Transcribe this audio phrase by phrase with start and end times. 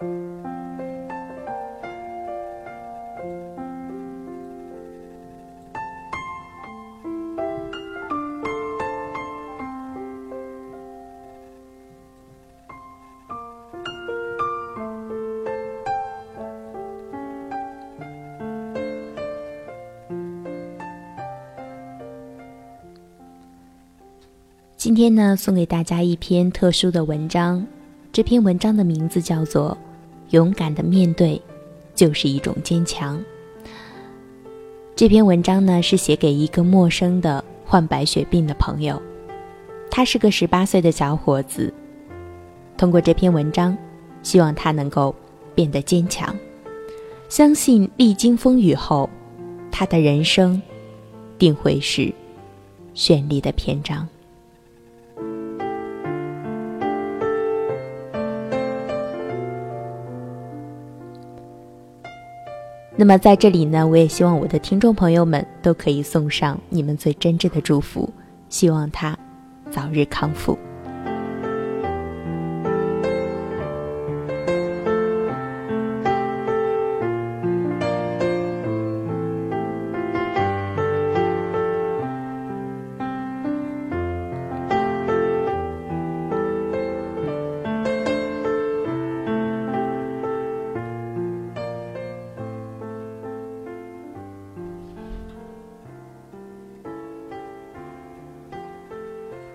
[0.00, 0.06] 今
[24.94, 27.66] 天呢，送给大家一篇特殊的文章。
[28.12, 29.76] 这篇文章的名字叫做
[30.30, 31.40] 《勇敢的面对
[31.94, 33.18] 就是一种坚强》。
[34.94, 39.00] 这篇文章呢，是写给一个陌生的患白血病的朋友。
[39.90, 41.72] 他是个十八岁的小伙子。
[42.76, 43.76] 通过这篇文章，
[44.22, 45.14] 希望他能够
[45.54, 46.34] 变得坚强，
[47.28, 49.08] 相信历经风雨后，
[49.70, 50.60] 他的人生
[51.38, 52.12] 定会是
[52.94, 54.06] 绚丽的篇章。
[63.00, 68.12] 那么在这里呢，我也希望我的听众朋友们都可以送上你们最真挚的祝福，
[68.48, 69.16] 希望他
[69.70, 70.58] 早日康复。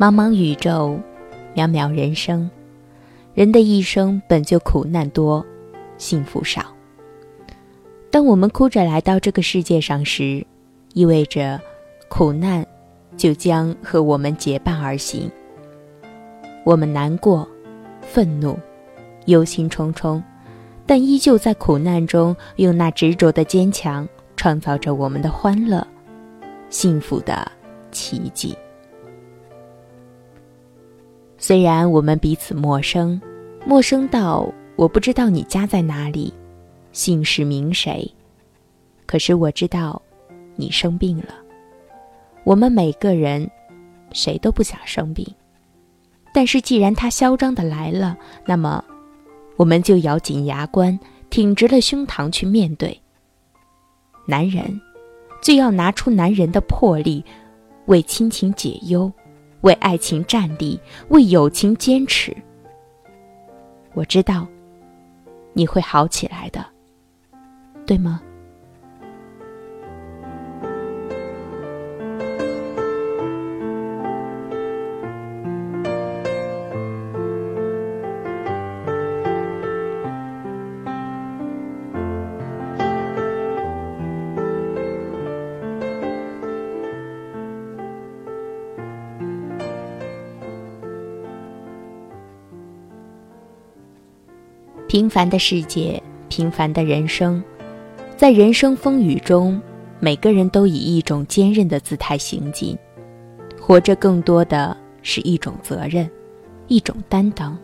[0.00, 0.98] 茫茫宇宙，
[1.54, 2.48] 渺渺人生，
[3.34, 5.44] 人的一生本就苦难多，
[5.98, 6.64] 幸福少。
[8.10, 10.42] 当我们哭着来到这个世界上时，
[10.94, 11.60] 意味着
[12.08, 12.66] 苦难
[13.14, 15.30] 就将和我们结伴而行。
[16.64, 17.46] 我们难过、
[18.00, 18.58] 愤怒、
[19.26, 20.22] 忧心忡忡，
[20.86, 25.86] 但依旧在苦难中用那执着的坚强，创造着我们的欢乐、
[26.70, 27.52] 幸福的
[27.92, 28.56] 奇迹。
[31.42, 33.18] 虽然我们彼此陌生，
[33.66, 34.46] 陌生到
[34.76, 36.32] 我不知道你家在哪里，
[36.92, 38.06] 姓氏名谁，
[39.06, 40.00] 可是我知道，
[40.54, 41.34] 你生病了。
[42.44, 43.50] 我们每个人，
[44.12, 45.26] 谁都不想生病，
[46.34, 48.84] 但是既然他嚣张的来了，那么，
[49.56, 50.96] 我们就咬紧牙关，
[51.30, 53.00] 挺直了胸膛去面对。
[54.26, 54.78] 男人，
[55.42, 57.24] 就要拿出男人的魄力，
[57.86, 59.10] 为亲情解忧。
[59.62, 62.36] 为爱情站立，为友情坚持。
[63.94, 64.46] 我知道，
[65.52, 66.64] 你会好起来的，
[67.86, 68.22] 对吗？
[94.90, 97.40] 平凡的世界，平凡的人生，
[98.16, 99.62] 在人生风雨中，
[100.00, 102.76] 每个人都以一种坚韧的姿态行进。
[103.60, 106.10] 活着更多的是一种责任，
[106.66, 107.56] 一种担当。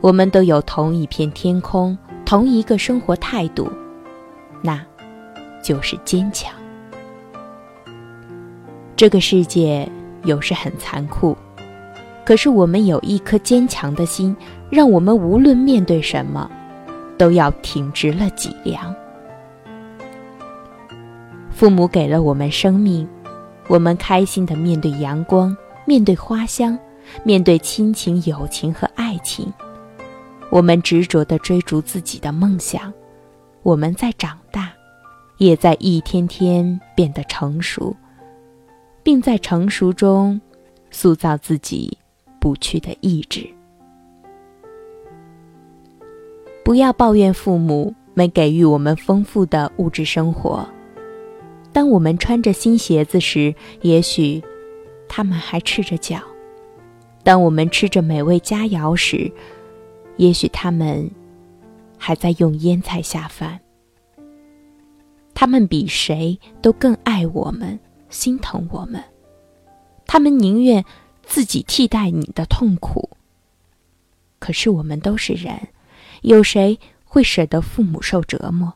[0.00, 3.70] 我们都有同一片天空，同一个生活态度，
[4.62, 4.82] 那，
[5.62, 6.50] 就是坚强。
[8.96, 9.86] 这个世界
[10.24, 11.36] 有时很残酷。
[12.30, 14.36] 可是我们有一颗坚强的心，
[14.70, 16.48] 让我们无论面对什么，
[17.18, 18.94] 都要挺直了脊梁。
[21.50, 23.04] 父母给了我们生命，
[23.66, 26.78] 我们开心的面对阳光，面对花香，
[27.24, 29.52] 面对亲情、友情和爱情。
[30.50, 32.92] 我们执着的追逐自己的梦想，
[33.64, 34.70] 我们在长大，
[35.38, 37.92] 也在一天天变得成熟，
[39.02, 40.40] 并在成熟中
[40.92, 41.98] 塑造自己。
[42.40, 43.48] 不去的意志。
[46.64, 50.68] 不要抱怨父母没给予我们丰富的物质生活。
[51.72, 54.42] 当我们穿着新鞋子时，也许
[55.08, 56.18] 他们还赤着脚；
[57.22, 59.30] 当我们吃着美味佳肴时，
[60.16, 61.10] 也许他们
[61.98, 63.60] 还在用腌菜下饭。
[65.34, 67.78] 他们比谁都更爱我们，
[68.10, 69.02] 心疼我们。
[70.06, 70.84] 他们宁愿。
[71.30, 73.08] 自己替代你的痛苦。
[74.40, 75.68] 可是我们都是人，
[76.22, 78.74] 有谁会舍得父母受折磨？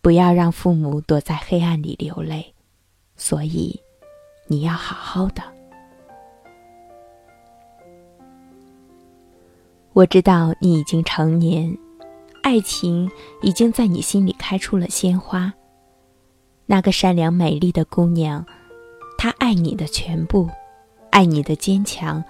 [0.00, 2.54] 不要让父母躲在黑暗里流泪，
[3.16, 3.78] 所以
[4.46, 5.42] 你要好好的。
[9.92, 11.76] 我知道你已经成年，
[12.42, 13.10] 爱情
[13.42, 15.52] 已经在你心里开出了鲜花。
[16.64, 18.46] 那个善良美丽的姑娘，
[19.18, 20.48] 她爱你的全部，
[21.14, 22.24] 爱你的坚强，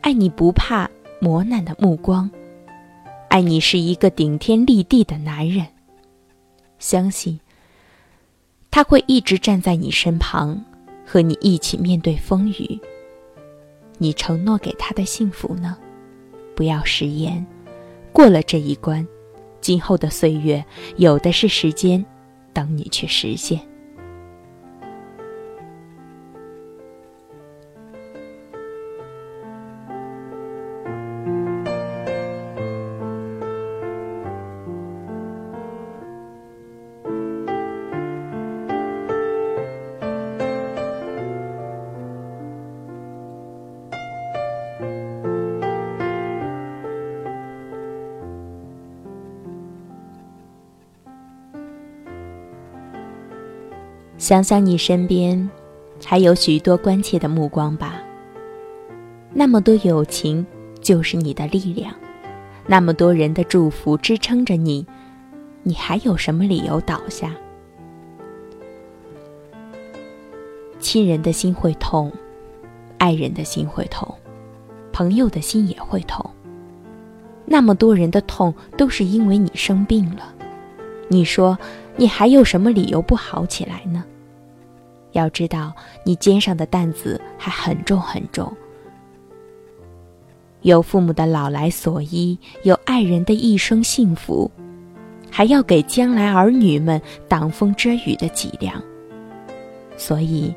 [0.00, 0.88] 爱你不怕
[1.20, 2.30] 磨难的目光，
[3.28, 5.66] 爱你是一个顶天立地的男人。
[6.78, 7.38] 相信，
[8.70, 10.64] 他会一直站在你身旁，
[11.04, 12.80] 和你一起面对风雨。
[13.98, 15.76] 你承诺给他的幸福呢？
[16.56, 17.46] 不要食言，
[18.10, 19.06] 过了这一关，
[19.60, 20.64] 今后的岁月
[20.96, 22.02] 有的是时间，
[22.54, 23.60] 等你去实现。
[54.30, 55.50] 想想你身边，
[56.04, 58.00] 还有许多关切的目光吧。
[59.32, 60.46] 那么多友情
[60.80, 61.92] 就是你的力量，
[62.64, 64.86] 那么多人的祝福支撑着你，
[65.64, 67.32] 你还有什么理由倒下？
[70.78, 72.12] 亲人的心会痛，
[72.98, 74.14] 爱人的心会痛，
[74.92, 76.24] 朋友的心也会痛。
[77.46, 80.32] 那么多人的痛都是因为你生病了，
[81.08, 81.58] 你说
[81.96, 84.04] 你还有什么理由不好起来呢？
[85.12, 85.72] 要知道，
[86.04, 88.52] 你肩上的担子还很重很重。
[90.62, 94.50] 有父母的老来所依，有爱人的一生幸福，
[95.30, 98.82] 还要给将来儿女们挡风遮雨的脊梁。
[99.96, 100.54] 所以，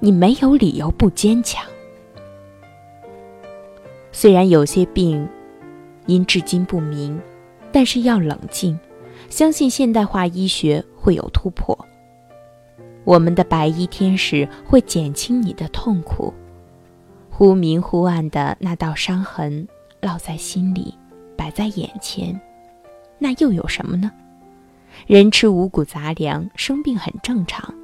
[0.00, 1.64] 你没有理由不坚强。
[4.12, 5.28] 虽然有些病
[6.06, 7.20] 因至今不明，
[7.70, 8.78] 但是要冷静，
[9.28, 11.78] 相信现代化医学会有突破。
[13.04, 16.32] 我们的白衣天使会减轻你的痛苦，
[17.30, 19.66] 忽明忽暗的那道伤痕
[20.00, 20.94] 烙在心里，
[21.36, 22.40] 摆在眼前，
[23.18, 24.10] 那又有什么呢？
[25.06, 27.74] 人吃五谷杂粮，生病很正常，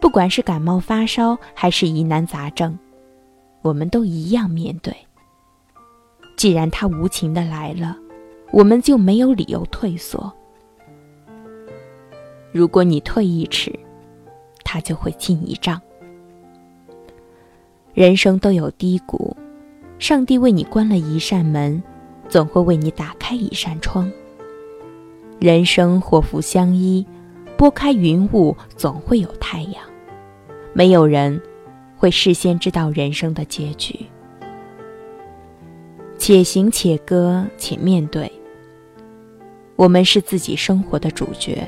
[0.00, 2.76] 不管是感冒发烧还是疑难杂症，
[3.62, 4.94] 我们都一样面对。
[6.36, 7.96] 既然他无情的来了，
[8.52, 10.32] 我们就没有理由退缩。
[12.52, 13.72] 如果你退一尺，
[14.66, 15.80] 他就会进一丈。
[17.94, 19.34] 人生都有低谷，
[20.00, 21.80] 上帝为你关了一扇门，
[22.28, 24.10] 总会为你打开一扇窗。
[25.38, 27.06] 人生祸福相依，
[27.56, 29.82] 拨开云雾总会有太阳。
[30.74, 31.40] 没有人
[31.96, 34.04] 会事先知道人生的结局。
[36.18, 38.30] 且行且歌且面对。
[39.76, 41.66] 我们是自己生活的主角，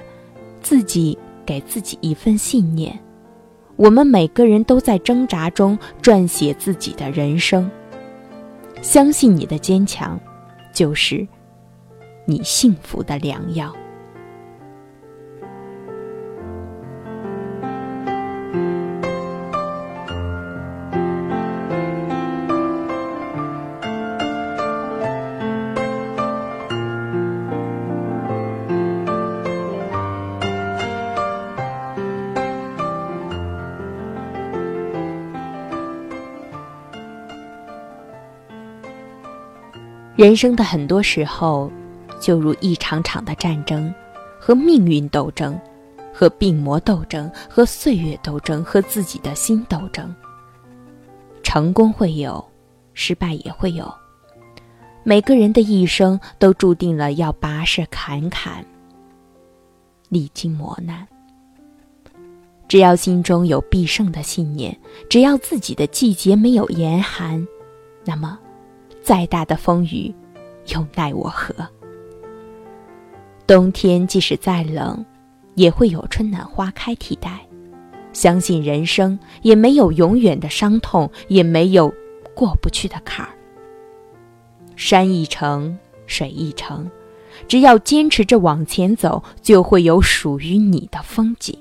[0.61, 1.17] 自己。
[1.49, 2.99] 给自己一份信念，
[3.77, 7.71] 我们每个人都在挣扎中撰写自己的人生。
[8.83, 10.21] 相信你的坚强，
[10.75, 11.27] 就是
[12.27, 13.75] 你幸福的良药。
[40.19, 41.71] 人生的很多时候，
[42.21, 43.95] 就如一场场的战争，
[44.41, 45.57] 和命运斗争，
[46.13, 50.13] 和病魔斗争，和岁月斗争，和自己的心斗争。
[51.45, 52.45] 成功会有，
[52.95, 53.89] 失败也会有。
[55.05, 58.67] 每个人的一生都注定了要跋涉坎坎，
[60.09, 61.07] 历经磨难。
[62.67, 64.77] 只要心中有必胜的信念，
[65.09, 67.47] 只要自己的季节没有严寒，
[68.05, 68.37] 那么。
[69.03, 70.15] 再大的风雨，
[70.75, 71.55] 又奈我何？
[73.47, 75.05] 冬天即使再冷，
[75.55, 77.41] 也会有春暖花开替代。
[78.13, 81.93] 相信人生也没有永远的伤痛，也没有
[82.35, 83.33] 过不去的坎儿。
[84.77, 86.91] 山一程，水一程，
[87.47, 91.57] 只要坚持着往前走，就会有属于你的风景。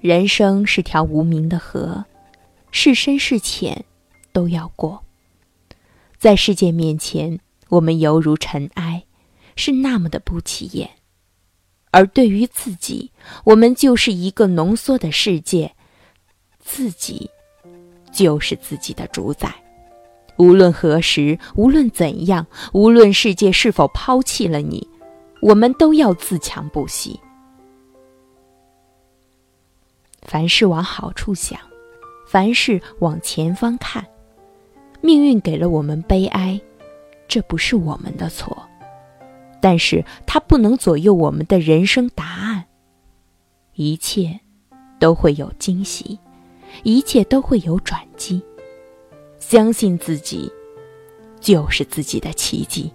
[0.00, 2.04] 人生是条无名的河，
[2.70, 3.84] 是深是浅。
[4.40, 5.04] 都要过。
[6.16, 9.04] 在世界面前，我们犹如尘埃，
[9.54, 10.88] 是那么的不起眼；
[11.90, 13.12] 而对于自己，
[13.44, 15.74] 我们就是一个浓缩的世界，
[16.58, 17.28] 自己
[18.10, 19.54] 就是自己的主宰。
[20.38, 24.88] 无论何时，无论怎样，无论世界是否抛弃了你，
[25.42, 27.20] 我们都要自强不息。
[30.22, 31.60] 凡事往好处想，
[32.26, 34.02] 凡事往前方看。
[35.00, 36.60] 命运给了我们悲哀，
[37.26, 38.66] 这不是我们的错，
[39.60, 42.64] 但是它不能左右我们的人生答案。
[43.74, 44.40] 一切
[44.98, 46.18] 都会有惊喜，
[46.82, 48.42] 一切都会有转机。
[49.38, 50.52] 相信自己，
[51.40, 52.92] 就是自己的奇迹。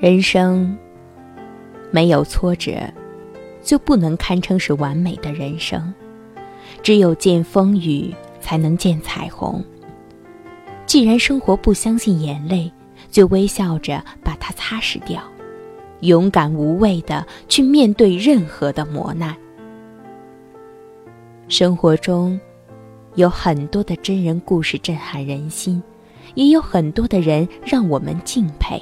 [0.00, 0.78] 人生
[1.90, 2.72] 没有挫折，
[3.60, 5.92] 就不能堪称是完美的人生。
[6.84, 9.60] 只有见风雨，才能见彩虹。
[10.86, 12.72] 既然生活不相信眼泪，
[13.10, 15.20] 就微笑着把它擦拭掉，
[16.00, 19.36] 勇敢无畏的去面对任何的磨难。
[21.48, 22.38] 生活中
[23.16, 25.82] 有很多的真人故事震撼人心，
[26.36, 28.80] 也有很多的人让我们敬佩。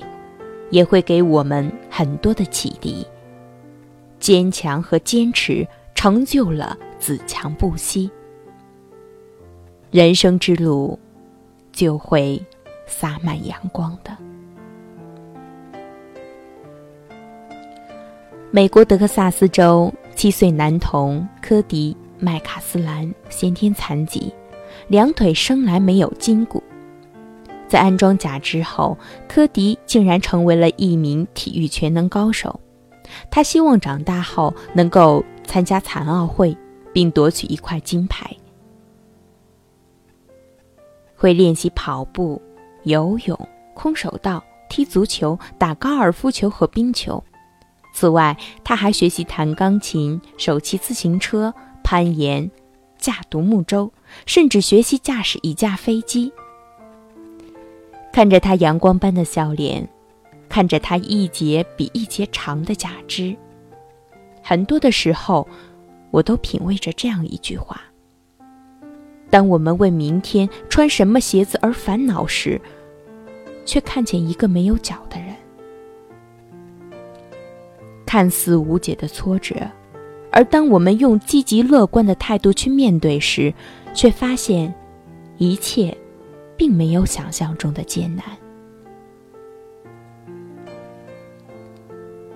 [0.70, 3.06] 也会给我们很多的启迪。
[4.18, 8.10] 坚强和坚持成就了自强不息，
[9.90, 10.98] 人生之路
[11.70, 12.42] 就会
[12.86, 14.16] 洒满阳光的。
[18.50, 21.94] 美国德克萨斯州七岁男童科迪·
[22.24, 24.32] 麦卡斯兰先天残疾，
[24.88, 26.62] 两腿生来没有筋骨。
[27.68, 28.96] 在安装假肢后，
[29.28, 32.60] 科迪竟然成为了一名体育全能高手。
[33.30, 36.56] 他希望长大后能够参加残奥会，
[36.92, 38.30] 并夺取一块金牌。
[41.14, 42.40] 会练习跑步、
[42.84, 47.22] 游泳、空手道、踢足球、打高尔夫球和冰球。
[47.94, 52.50] 此外，他还学习弹钢琴、手骑自行车、攀岩、
[52.98, 53.90] 驾独木舟，
[54.26, 56.30] 甚至学习驾驶一架飞机。
[58.16, 59.86] 看着他阳光般的笑脸，
[60.48, 63.36] 看着他一节比一节长的假肢，
[64.42, 65.46] 很多的时候，
[66.10, 67.78] 我都品味着这样一句话：
[69.28, 72.58] 当我们为明天穿什么鞋子而烦恼时，
[73.66, 75.34] 却看见一个没有脚的人。
[78.06, 79.54] 看似无解的挫折，
[80.32, 83.52] 而当我们用积极乐观的态度去面对时，
[83.92, 84.74] 却发现
[85.36, 85.94] 一切。
[86.56, 88.24] 并没有想象中的艰难。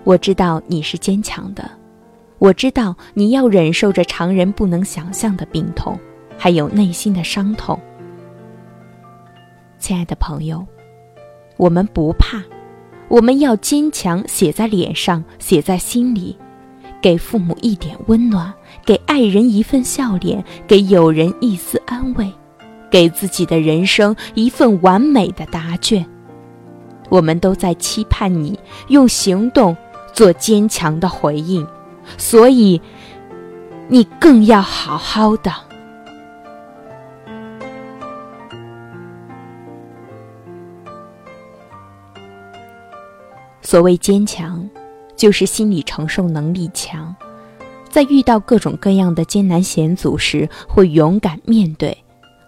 [0.05, 1.71] 我知道你是坚强的，
[2.39, 5.99] 我知道你要忍受着常人不能想象的病痛，
[6.39, 7.79] 还有内心的伤痛。
[9.79, 10.67] 亲爱的朋友，
[11.57, 12.43] 我们不怕，
[13.09, 16.37] 我们要坚强，写在脸上，写在心里，
[17.03, 18.53] 给父母一点温暖，
[18.85, 22.33] 给爱人一份笑脸，给友人一丝安慰。
[22.91, 26.05] 给自己的人生一份完美的答卷，
[27.09, 29.77] 我们都在期盼你用行动
[30.13, 31.67] 做坚强的回应，
[32.19, 32.81] 所以
[33.89, 35.53] 你更要好好的。
[43.63, 44.69] 所谓坚强，
[45.15, 47.15] 就是心理承受能力强，
[47.89, 51.97] 在遇到各种各样的艰难险阻时，会勇敢面对。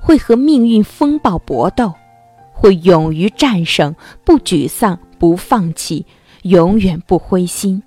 [0.02, 1.94] 会和命运风暴搏斗，
[2.52, 3.94] 会勇于战胜，
[4.24, 6.04] 不沮丧，不放弃，
[6.42, 7.80] 永远不灰心。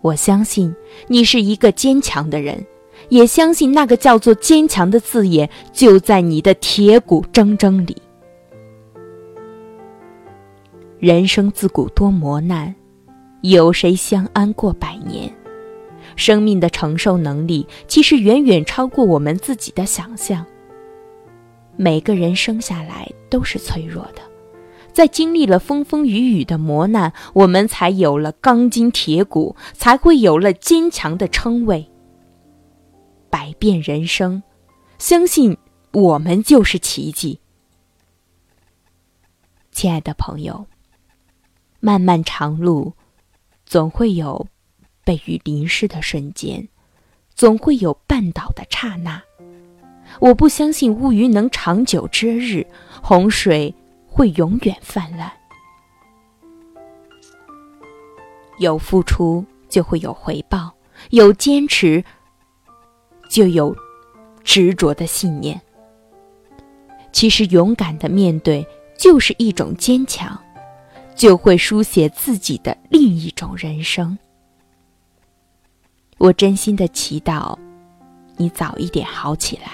[0.00, 0.72] 我相信
[1.08, 2.64] 你是一个坚强的人，
[3.08, 7.96] 也相信那个叫做坚强的字眼就在你的铁骨铮铮里。
[11.00, 12.72] 人生自古多磨难，
[13.40, 15.28] 有谁相安过百年？
[16.14, 20.46] 生命的承受能力其实远远超过我们自己的想象。
[21.76, 24.22] 每个人生下来都是脆弱的，
[24.92, 31.86] 在经历了风风雨雨的磨难，我们才有了钢筋铁骨，才会有了坚强的称谓。
[33.28, 34.42] 百变人生，
[34.98, 35.56] 相信
[35.92, 37.38] 我们就是奇迹。
[39.70, 40.66] 亲爱的朋友，
[41.80, 42.94] 漫漫长路，
[43.66, 44.46] 总会有
[45.04, 46.66] 被雨淋湿的瞬间，
[47.34, 49.22] 总会有绊倒的刹那。
[50.20, 52.66] 我不相信乌云能长久遮日，
[53.02, 53.74] 洪水
[54.06, 55.30] 会永远泛滥。
[58.58, 60.72] 有付出就会有回报，
[61.10, 62.02] 有坚持
[63.28, 63.76] 就有
[64.42, 65.60] 执着的信念。
[67.12, 68.66] 其实，勇敢的面对
[68.98, 70.38] 就是一种坚强，
[71.14, 74.18] 就会书写自己的另一种人生。
[76.18, 77.56] 我真心的祈祷
[78.36, 79.72] 你早一点好起来，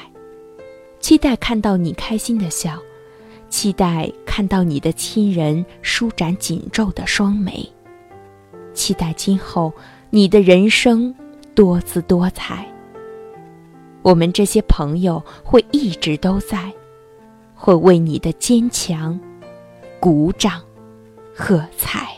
[1.03, 2.79] 期待看到你开心的笑，
[3.51, 7.69] 期待看到你的亲人舒展紧皱的双眉。
[8.73, 9.71] 期待今后
[10.11, 11.13] 你的人生
[11.57, 12.67] 多姿多彩。
[14.03, 16.73] 我们这些朋友会一直都在，
[17.55, 19.19] 会为你的坚强
[19.99, 20.63] 鼓掌
[21.35, 22.09] 喝彩。